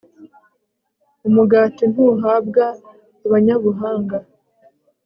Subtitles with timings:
[1.27, 2.65] umugati ntuhabwa
[3.25, 4.17] abanyabuhanga